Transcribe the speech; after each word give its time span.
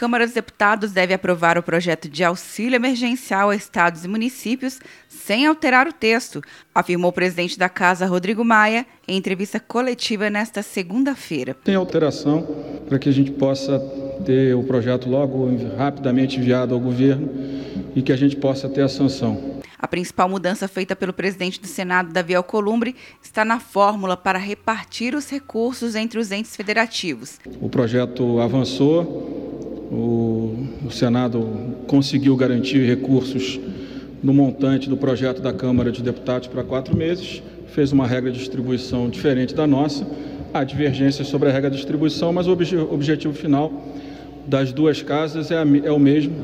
Câmara 0.00 0.24
dos 0.24 0.34
Deputados 0.34 0.92
deve 0.92 1.12
aprovar 1.12 1.58
o 1.58 1.62
projeto 1.62 2.08
de 2.08 2.24
auxílio 2.24 2.74
emergencial 2.74 3.50
a 3.50 3.54
estados 3.54 4.02
e 4.02 4.08
municípios 4.08 4.80
sem 5.10 5.44
alterar 5.44 5.86
o 5.86 5.92
texto, 5.92 6.40
afirmou 6.74 7.10
o 7.10 7.12
presidente 7.12 7.58
da 7.58 7.68
Casa, 7.68 8.06
Rodrigo 8.06 8.42
Maia, 8.42 8.86
em 9.06 9.18
entrevista 9.18 9.60
coletiva 9.60 10.30
nesta 10.30 10.62
segunda-feira. 10.62 11.52
Tem 11.52 11.74
alteração 11.74 12.48
para 12.88 12.98
que 12.98 13.10
a 13.10 13.12
gente 13.12 13.30
possa 13.32 13.78
ter 14.24 14.56
o 14.56 14.62
projeto 14.62 15.06
logo 15.06 15.46
rapidamente 15.76 16.38
enviado 16.38 16.72
ao 16.72 16.80
governo 16.80 17.28
e 17.94 18.00
que 18.00 18.10
a 18.10 18.16
gente 18.16 18.36
possa 18.36 18.70
ter 18.70 18.80
a 18.80 18.88
sanção. 18.88 19.60
A 19.78 19.88
principal 19.88 20.28
mudança 20.28 20.68
feita 20.68 20.94
pelo 20.94 21.12
presidente 21.12 21.58
do 21.58 21.66
Senado, 21.66 22.12
Davi 22.12 22.34
Alcolumbre, 22.34 22.94
está 23.22 23.46
na 23.46 23.58
fórmula 23.58 24.14
para 24.14 24.38
repartir 24.38 25.14
os 25.14 25.30
recursos 25.30 25.94
entre 25.94 26.18
os 26.18 26.30
entes 26.30 26.54
federativos. 26.54 27.38
O 27.60 27.68
projeto 27.68 28.40
avançou, 28.40 29.29
o, 29.90 30.54
o 30.86 30.90
Senado 30.90 31.46
conseguiu 31.86 32.36
garantir 32.36 32.86
recursos 32.86 33.58
no 34.22 34.32
montante 34.32 34.88
do 34.88 34.96
projeto 34.96 35.42
da 35.42 35.52
Câmara 35.52 35.90
de 35.90 36.02
Deputados 36.02 36.46
para 36.46 36.62
quatro 36.62 36.96
meses, 36.96 37.42
fez 37.68 37.90
uma 37.92 38.06
regra 38.06 38.30
de 38.30 38.38
distribuição 38.38 39.08
diferente 39.08 39.54
da 39.54 39.66
nossa. 39.66 40.06
Há 40.52 40.62
divergências 40.64 41.28
sobre 41.28 41.48
a 41.48 41.52
regra 41.52 41.70
de 41.70 41.76
distribuição, 41.76 42.32
mas 42.32 42.46
o 42.46 42.52
obje, 42.52 42.76
objetivo 42.76 43.34
final 43.34 43.72
das 44.46 44.72
duas 44.72 45.02
casas 45.02 45.50
é, 45.50 45.56
a, 45.56 45.64
é 45.84 45.90
o 45.90 45.98
mesmo, 45.98 46.34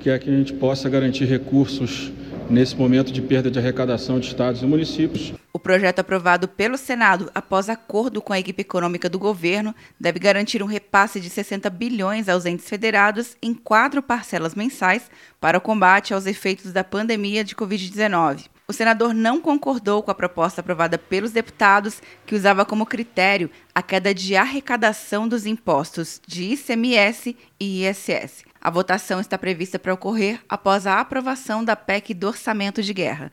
que 0.00 0.10
é 0.10 0.18
que 0.18 0.28
a 0.28 0.32
gente 0.32 0.52
possa 0.52 0.88
garantir 0.88 1.24
recursos 1.24 2.12
nesse 2.50 2.76
momento 2.76 3.12
de 3.12 3.22
perda 3.22 3.50
de 3.50 3.58
arrecadação 3.58 4.18
de 4.18 4.26
estados 4.26 4.62
e 4.62 4.66
municípios. 4.66 5.32
Projeto 5.64 6.00
aprovado 6.00 6.46
pelo 6.46 6.76
Senado, 6.76 7.30
após 7.34 7.70
acordo 7.70 8.20
com 8.20 8.34
a 8.34 8.38
equipe 8.38 8.60
econômica 8.60 9.08
do 9.08 9.18
governo, 9.18 9.74
deve 9.98 10.18
garantir 10.18 10.62
um 10.62 10.66
repasse 10.66 11.18
de 11.18 11.30
60 11.30 11.70
bilhões 11.70 12.28
aos 12.28 12.44
entes 12.44 12.68
federados 12.68 13.34
em 13.40 13.54
quatro 13.54 14.02
parcelas 14.02 14.54
mensais 14.54 15.10
para 15.40 15.56
o 15.56 15.62
combate 15.62 16.12
aos 16.12 16.26
efeitos 16.26 16.70
da 16.70 16.84
pandemia 16.84 17.42
de 17.42 17.54
Covid-19. 17.54 18.44
O 18.68 18.74
senador 18.74 19.14
não 19.14 19.40
concordou 19.40 20.02
com 20.02 20.10
a 20.10 20.14
proposta 20.14 20.60
aprovada 20.60 20.98
pelos 20.98 21.32
deputados, 21.32 22.02
que 22.26 22.34
usava 22.34 22.66
como 22.66 22.84
critério 22.84 23.50
a 23.74 23.80
queda 23.80 24.12
de 24.12 24.36
arrecadação 24.36 25.26
dos 25.26 25.46
impostos 25.46 26.20
de 26.26 26.52
ICMS 26.52 27.34
e 27.58 27.86
ISS. 27.86 28.44
A 28.60 28.68
votação 28.68 29.18
está 29.18 29.38
prevista 29.38 29.78
para 29.78 29.94
ocorrer 29.94 30.42
após 30.46 30.86
a 30.86 31.00
aprovação 31.00 31.64
da 31.64 31.74
PEC 31.74 32.12
do 32.12 32.26
Orçamento 32.26 32.82
de 32.82 32.92
Guerra. 32.92 33.32